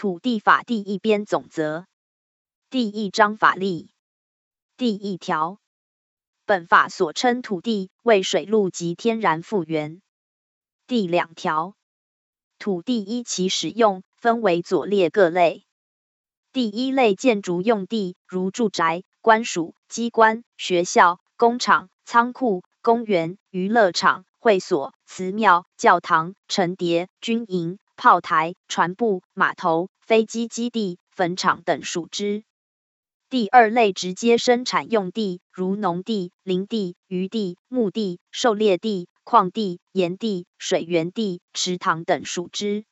[0.00, 1.86] 土地法第一编总则
[2.70, 3.90] 第一章法例
[4.78, 5.58] 第一条，
[6.46, 10.00] 本法所称土地为水陆及天然复原。
[10.86, 11.74] 第两条，
[12.58, 15.66] 土地依其使用分为左列各类。
[16.50, 27.78] 第一类建筑用地，如住宅、官署、机关、学校、工厂、仓库、公园、娱乐场、会所、祠庙、教堂、城叠、军营。
[28.00, 32.44] 炮台、船埠、码头、飞机基地、坟场等属之。
[33.28, 42.86] 第二类直接生产用地，如农地、林地、渔地、牧地、狩猎地、矿地、盐地、水源地、池塘等属之。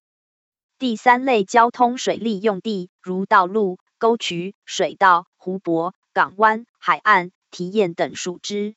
[0.79, 8.75] 第三类交通水利用地，如道路、沟渠、水道、湖泊、港湾、海岸、堤堰等属之。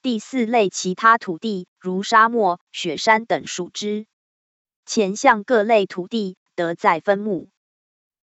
[0.00, 4.06] 第四类其他土地，如沙漠、雪山等属之。
[4.86, 7.48] 前项各类土地得再分目。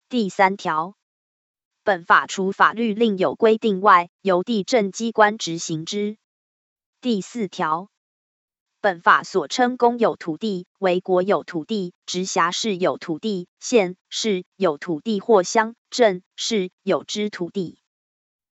[0.09, 0.97] 第三条，
[1.85, 6.19] 本法除法律另有规定外，由地政机关执行之。
[7.01, 7.91] 第四条，
[8.81, 17.79] 本法所称公有土地为国有土地、直辖市有土地、县市有土地或乡镇市有之土地。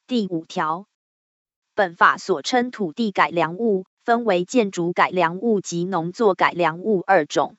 [0.08, 0.88] 第五条，
[1.76, 7.58] 本法所称土地改良物分为建筑改良物及农作改良物二种。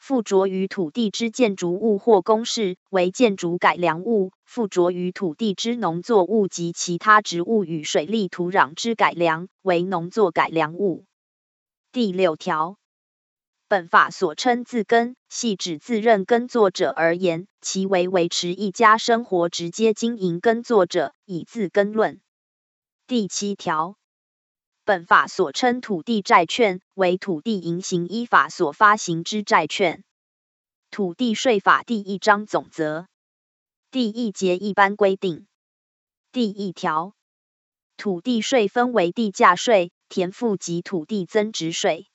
[0.00, 11.04] 附着于土地之建筑物或工事为建筑改良物；附着于土地之农作物及其他植物与水利土壤之改良为农作改良物。
[11.92, 12.78] 第六条，
[13.68, 22.22] 本法所称自耕，系指自认耕作者而言，其为维持一家生活直接经营耕作者，以自耕论。
[23.06, 23.99] 第七条。
[24.90, 30.02] 本法所称土地债券为土地银行依法所发行之债券。
[30.90, 33.06] 土地税法第一章总则
[33.92, 35.46] 第一节一般规定。
[36.32, 37.14] 第一条，
[37.96, 42.08] 土地税分为地价税、田赋及土地增值税。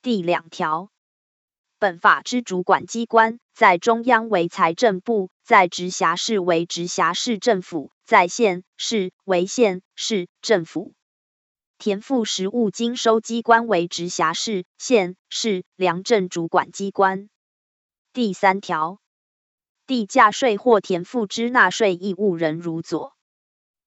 [0.00, 0.92] 第两条，
[1.80, 10.94] 本法之主管机关在中央为财政部，在直辖市为直辖市政府，在县市为县市政府。
[11.78, 17.30] 田赋实物经收机关为直辖市、县市粮政主管机关。
[18.12, 19.00] 第三条，
[19.86, 23.12] 地价税或田赋之纳税义务人如左：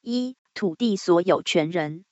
[0.02, 2.04] 一、土地所有权人；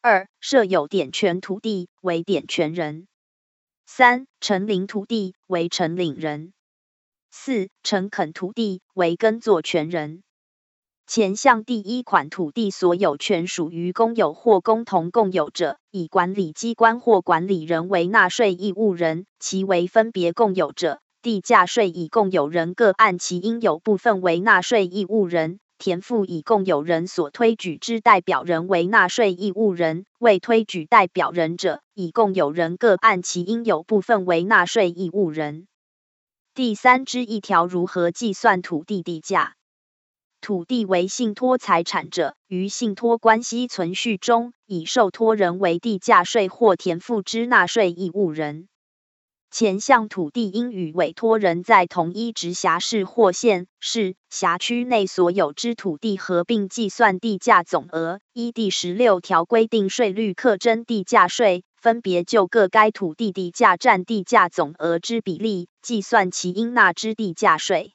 [0.00, 3.08] 二、设有典权土地为典权人；
[3.84, 6.52] 三、承领土地为承领人；
[7.32, 10.22] 四、承垦土地为耕作权人。
[11.14, 35.66] 前项第一款土地所有权属于公有或共同共有者，以管理机关或管理人为纳税义务人；其为分别共有者，地价税以共有人各按其应有部分为纳税义务人；田赋以共有人所推举之代表人为纳税义务人；未推举代表人者，以共有人各按其应有部分为纳税义务人。
[36.54, 39.56] 第三之一条，如何计算土地地价？
[40.42, 48.66] 土地为信托财产者，于信托关系存续中，以受托人为地价税或田赋之纳税义务人。
[49.52, 58.18] 前项土地应与委托人在同一直辖市或县市辖区内所有之土地合并计算地价总额。
[58.32, 67.94] 依第十六条规定税率课征地价税，分别就各该土地地价占地价总额之比例，计算其应纳之地价税。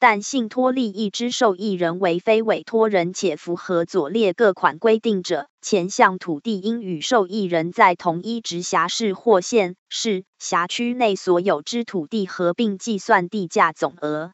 [0.00, 14.32] 但信托利益之受益人为非委托人，且符合左列各款规定者，前项土地应与受益人在同一直辖市或县市辖区内所有之土地合并计算地价总额。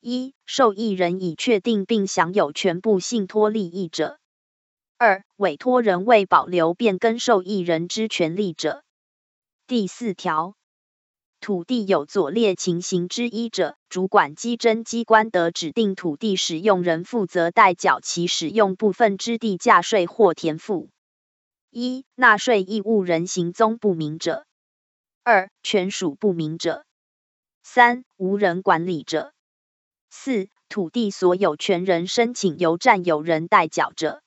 [0.00, 4.18] 一、受益人已确定并享有全部信托利益者；
[4.98, 8.84] 二、委托人未保留变更受益人之权利者。
[9.66, 10.55] 第四条。
[11.40, 20.90] 土地有左列情形之一者，主管稽征机关得指定土地使用人负责代缴其使用部分之地价税或田赋：
[21.70, 24.44] 一、纳税义务人行踪不明者；
[25.22, 26.82] 二、权属不明者；
[27.62, 29.30] 三、无人管理者；
[30.10, 34.20] 四、土地所有权人申请由占有人代缴者。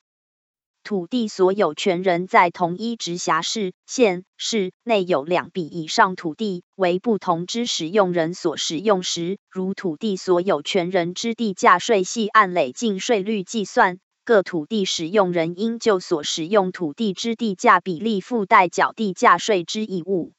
[0.89, 20.33] 土地所有权人在同一直辖市、县市内有两笔以上土地为不同之使用人所使用时，如土地所有权人之地价税系按累进税率计算，各土地使用人应就所使用土地之地价比例附带缴地价税之义务。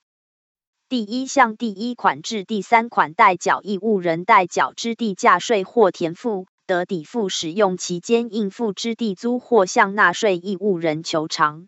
[0.88, 11.66] 第一项第一款至第三款代缴义务人代缴之地价税或田赋，得抵付使用期间应付之地租或向纳税义务人求偿。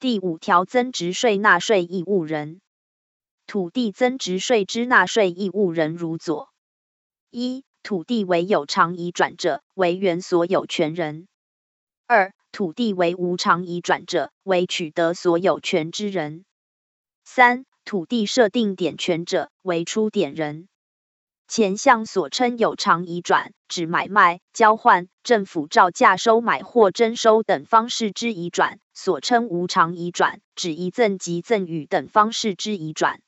[0.00, 2.62] 第五条增值税纳税义务人，
[3.46, 6.48] 土地增值税之纳税义务人如左：
[7.30, 11.26] 一、土地为有偿移转者，为原所有权人；
[12.06, 16.44] 二、土地为无偿移转者，为取得所有权之人；
[17.22, 20.68] 三、土地设定点权者为出典人。
[21.48, 33.20] 前项所称有偿移转，指买卖、交换、政府照价收买或征收等方式之移转；所称无偿移转，指遗赠及赠与等方式之移转。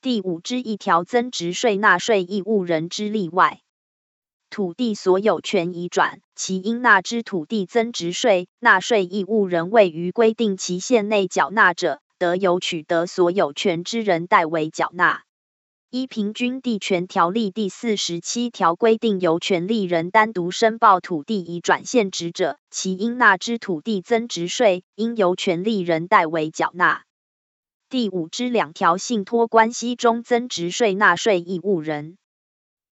[0.00, 3.60] 第五之一条增值税纳税义务人之例外：
[4.50, 12.00] 土地所有权移转，其应纳之土地增值税，纳税义务人未于规定期限内缴纳者。
[12.18, 15.22] 得由取得所有权之人代为缴纳。
[15.90, 27.04] 依《平均地权条例》第四十七条规定，由权利人单独申报土地移转现值者，其应纳之土地增值税，应由权利人代为缴纳。
[27.88, 32.18] 第五之两条信托关系中增值税纳税义务人。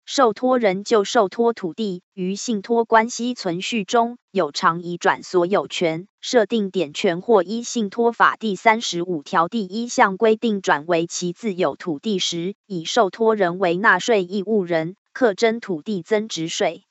[0.07, 16.83] 受托人就受托土地于信托关系存续中有偿移转所有权，设定点权或依信托法第三十五条第一项规定转为其自有土地时，以受托人为纳税义务人，课征土地增值税。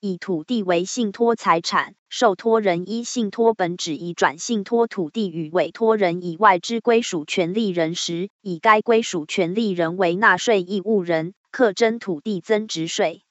[0.00, 11.34] 以土地为信托财产，受托人依信托本旨移转信托土地与委托人以外之归属权利人时，以该归属权利人为纳税义务人。
[11.50, 13.24] 课征土地增值税。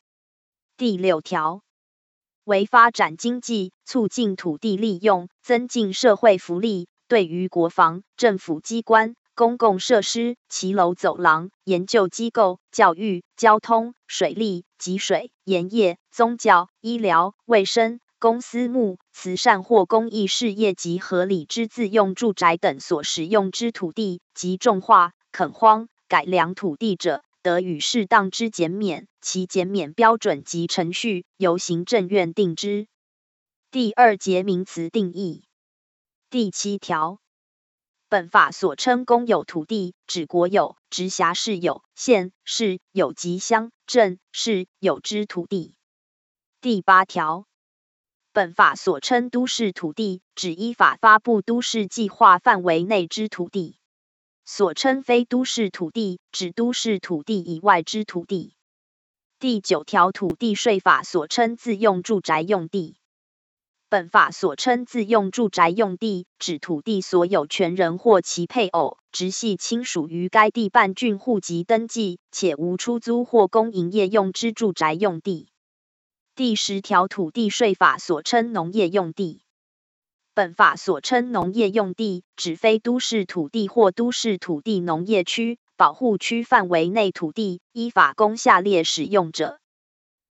[0.76, 1.62] 第六条，
[2.44, 27.24] 为发展经济、促进土地利用、增进社会福利，对于国防、政府机关、公共设施、骑楼走廊、研究机构、教育、交通、水利、集水、盐业、宗教、医疗、卫生、公私募、慈善或公益事业及合理之自用住宅等所使用之土地及种化、垦荒、改良土地者。
[27.42, 32.88] 得与适当之减免，其减免标准及程序由行政院定之。
[33.72, 35.46] 第二节名词定义。
[36.30, 37.20] 第七条，
[38.08, 45.76] 本法所称公有土地，指国有、直辖市有、县市有及乡镇市有之土地。
[46.62, 47.48] 第八条，
[48.32, 53.79] 本法所称都市土地，指依法发布都市计划范围内之土地。
[54.52, 58.56] 所称非都市土地，指都市土地以外之土地。
[59.40, 62.98] 第九条土地税法所称自用住宅用地，
[63.90, 75.52] 本法所称自用住宅用地，指土地所有权人或其配偶、直系亲属于该地办竣户籍登记，且无出租或供营业用之住宅用地。
[76.36, 79.44] 第十条土地税法所称农业用地。
[80.40, 89.60] 本法所称农业用地，指非都市土地或都市土地农业区、保护区范围内土地，依法供下列使用者：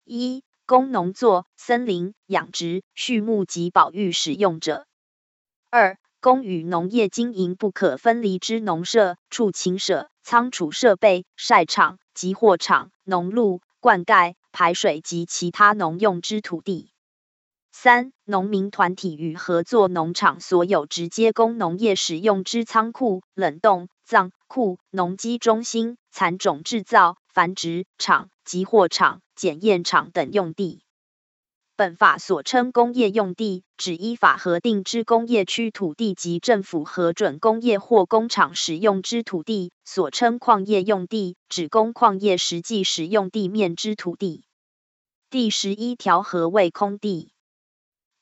[0.03, 4.83] 一、供农作、森林、养殖、畜牧及保育使用者；
[5.71, 16.91] 二、供与农业经营不可分离之农舍、畜禽舍、仓储设备、晒场、集货场、农路、灌溉、排水及其他农用之土地。
[17.77, 30.83] 三、农民团体与合作农场所有直接供农业使用之仓库、冷冻藏库、农机中心、蚕种制造、繁殖场、集货场、检验场等用地。
[31.75, 44.45] 本法所称工业用地，指依法核定之工业区土地及政府核准工业或工厂使用之土地；所称矿业用地，指供矿业实际使用地面之土地。
[45.29, 47.33] 第十一条，何谓空地？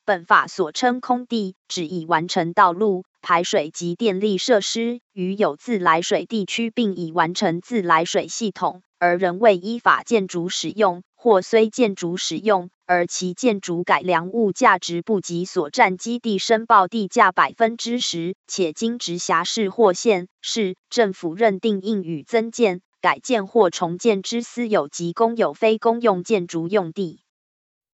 [0.06, 27.22] 本法所称空地，指已完成道路、排水及电力设施，与有自来水地区，并已完成自来水系统，而仍未依法建筑使用，或虽建筑使用，而其建筑改良物价值不及所占基地申报地价百分之十，且经直辖市或县市政府认定应予增建、改建或重建之私有及公有非公用建筑用地。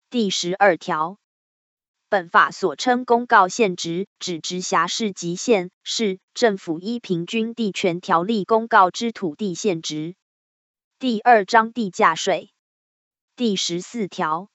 [0.08, 1.18] 第十二条。
[2.10, 10.14] 本法所称公告限值，指直辖市及县市政府依平均地权条例公告之土地限值。
[10.98, 12.50] 第二章地价税
[13.36, 14.48] 第十四条，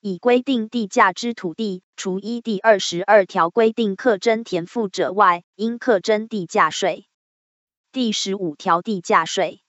[0.00, 7.06] 已规定地价之土地，除依第二十二条规定课征田赋者外，应课征地价税。
[7.92, 9.62] 第十五条地价税。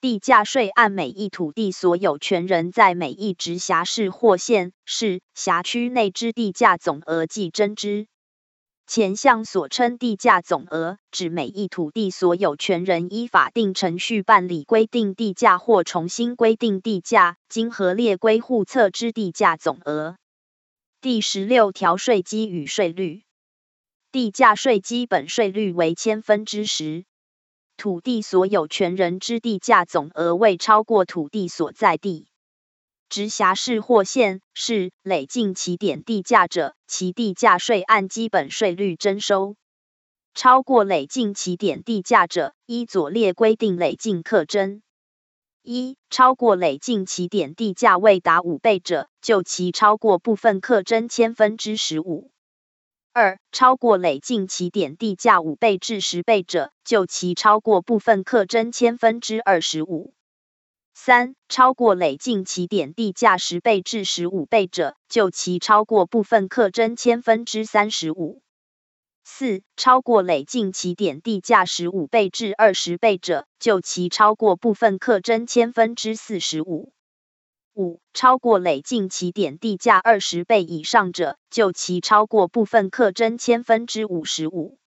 [0.00, 8.06] 地价税按每一土地所有权人在每一直辖市或县市辖区内之地价总额计征之。
[8.86, 20.16] 前项所称地价总额，指每一土地所有权人依法定程序办理规定地价或重新规定地价，经核列归户册之地价总额。
[21.00, 23.24] 第十六条税基与税率。
[24.12, 27.04] 地价税基本税率为千分之十。
[27.78, 32.26] 土地所有权人之地价总额未超过土地所在地。
[33.08, 39.54] 直辖市或县市累进起点地价者，其地价税按基本税率征收；
[40.34, 44.82] 超过累进起点地价者，依左列规定累进课征：
[45.62, 52.32] 一、超过累进起点地价未达五倍者，就其超过部分课征千分之十五。
[53.12, 60.14] 二、超过累进起点地价五倍至十倍者，就其超过部分课征千分之二十五。
[60.94, 68.42] 三、超过累进起点地价十倍至十五倍者，就其超过部分课征千分之三十五。
[69.24, 76.92] 四、超过累进起点地价十五倍至二十倍者，就其超过部分课征千分之四十五。
[77.78, 84.78] 五、超过累进起点地价二十倍以上者，就其超过部分课征千分之五十五。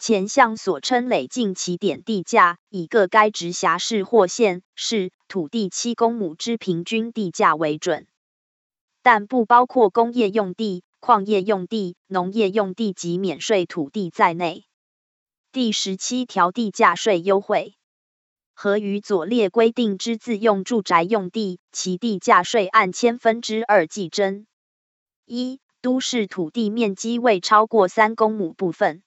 [0.00, 8.08] 前项所称累进起点地价，以各该直辖市或县市土地七公亩之平均地价为准，
[9.00, 14.64] 但不包括工业用地、矿业用地、农业用地及免税土地在内。
[15.52, 17.77] 第十七条地价税优惠。
[18.60, 24.48] 和于左列规定之自用住宅用地，其地价税按千分之二计征。
[25.24, 29.02] 一、都市土地面积未超过三公亩部分；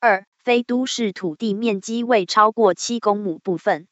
[0.00, 3.86] 二、非都市土地面积未超过七公亩部分；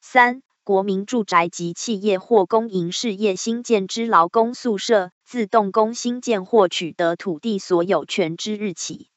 [0.00, 9.08] 三、国民住宅及企业或公营事业新建之劳工宿舍自动工新建或取得土地所有权之日起；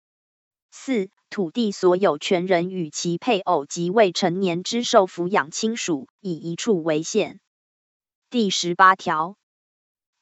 [0.71, 1.11] 四。
[1.29, 7.39] 土地所有权人与其配偶及未成年之受抚养亲属，以一处为限。
[8.31, 9.37] 第十八条，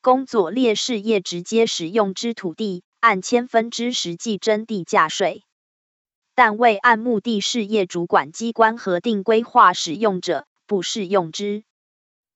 [0.02, 5.44] 工作列事业直接使用之土地，按千分之十计征地价税，
[6.36, 11.64] 但未按目的事业主管机关核定规划使用者，不适用之。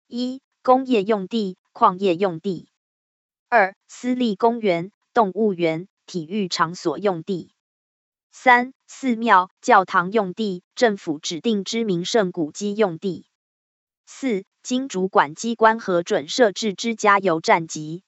[0.08, 2.68] 一、工业用地、矿业用地；
[3.50, 7.51] 二、私立公园、动物园、体育场所用地。
[8.34, 13.28] 三、寺庙、教堂用地，政府指定之名胜古迹用地。
[14.06, 18.04] 四、经主管机关核准设置之加油站及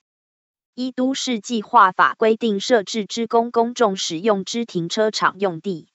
[0.74, 5.89] 依都市计划法规定设置之公公众使用之停车场用地。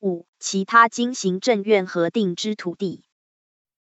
[0.00, 3.04] 五、其他经行政院核定之土地，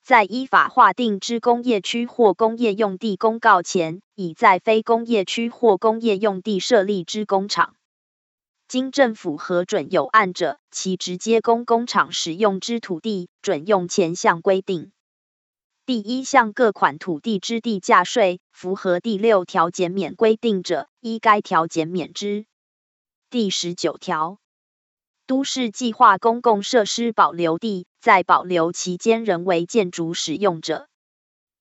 [0.02, 7.76] 在依法划定之工业区或工业用地公告前，已在非工业区或工业用地设立之工厂。
[8.70, 14.92] 经政府核准有案者，其直接供工厂使用之土地，准用前项规定。
[15.86, 22.46] 第一项各款土地之地价税，符合第六条减免规定者，依该条减免之。
[23.28, 24.38] 第十九条，
[25.26, 30.86] 都市计划公共设施保留地，在保留期间仍为建筑使用者，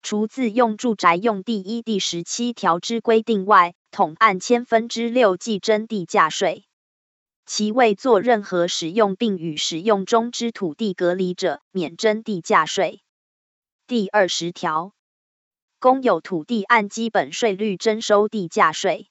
[0.00, 6.64] 除自用住宅用地一第十七条之规定外，统按千分之六计征地价税。
[7.46, 13.02] 其未做任何使用，并与使用中之土地隔离者，免征地价税。
[13.86, 14.94] 第二十条，
[15.78, 19.08] 公有土地按基本税率征收地价税，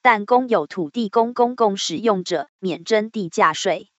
[0.00, 3.90] 但公有土地供公共使用者，免征地价税。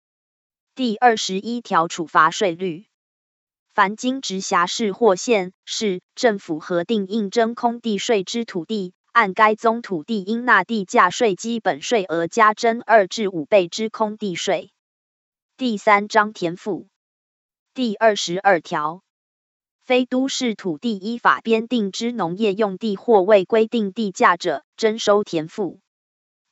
[0.75, 2.87] 第二十一条，处罚税率，
[3.75, 8.95] 凡经直辖市或县市政府核定应征空地税之土地。
[9.12, 14.71] 按该宗土地应纳地价税基本税额加征二至五倍之空地税。
[15.57, 16.88] 第三章田赋
[17.75, 19.02] 第二十二条，
[19.85, 25.81] 非都市土地依法编定之农业用地或未规定地价者，征收田赋；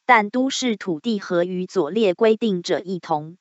[0.04, 3.38] 但都市土地和与左列规定者一同：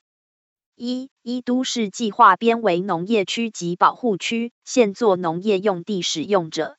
[0.75, 6.77] 一、依都市计划编为农业区及保护区，现作农业用地使用者。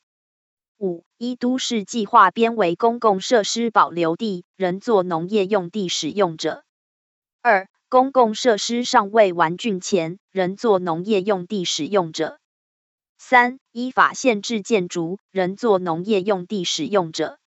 [0.79, 6.63] 五、一都市计划编为公共设施保留地，仍作农业用地使用者；
[7.43, 12.39] 二、公共设施尚未完竣前，仍作农业用地使用者；
[13.19, 17.39] 三、依法限制建筑，仍作农业用地使用者；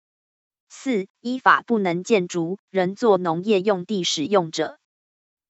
[0.68, 4.80] 四、依法不能建筑，仍作农业用地使用者。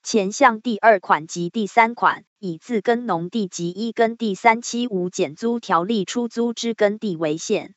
[0.03, 7.75] 前项第二款及第三款，以自耕农地及一耕地三七五减租条例出租之耕地为限。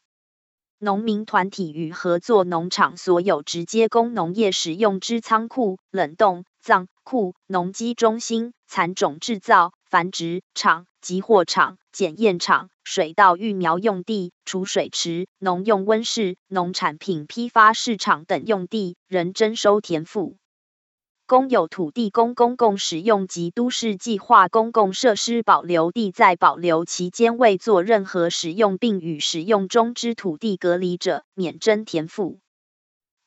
[0.81, 20.37] 农民团体与合作农场所有直接供农业使用之仓库、冷冻藏库、农机中心、蚕种制造、繁殖场、集货场、检验场、水稻育苗用地、储水池、农用温室、农产品批发市场等用地，仍征收田赋。
[21.29, 32.39] 公有土地供公共使用及都市计划公共设施保留地在保留期间未做任何使用，并与使用中之土地隔离者，免征田赋。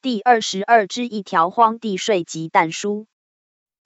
[0.01, 3.07] 第二十二之一条荒地税及但书。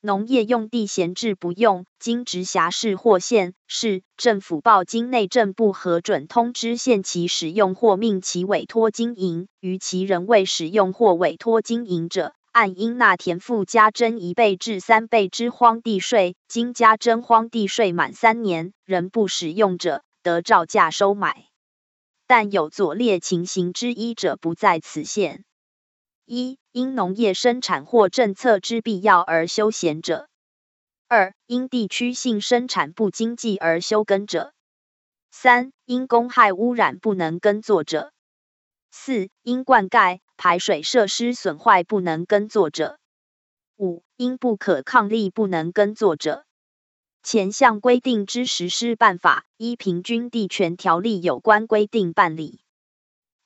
[0.00, 12.35] 农业用地闲置不用，经直辖市或县市政府报经内政部核准通知限期使用或命其委托经营，于其仍未使用或委托经营者。
[12.56, 21.50] 按应纳田赋加征一倍至三倍之荒地税，经加征荒地税满三年仍不使用者，得照价收买。
[22.26, 25.44] 但有左列情形之一者，不在此限：
[26.25, 30.25] 一、因农业生产或政策之必要而休闲者；
[31.08, 34.52] 二、因地区性生产不经济而休耕者；
[35.30, 38.12] 三、因公害污染不能耕作者；
[38.90, 40.20] 四、因灌溉。
[40.36, 42.96] 排水设施损坏不能耕作者；
[43.76, 46.44] 五、因不可抗力不能耕作者。
[47.22, 52.60] 前项规定之实施办法，依《平均地权条例》有关规定办理。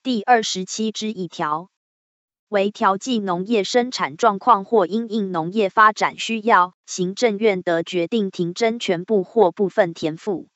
[0.03, 1.71] 第二十七之一条，
[2.49, 10.49] 为调剂农业生产状况或因应农业发展需要，行政院得决定停征全部或部分田赋。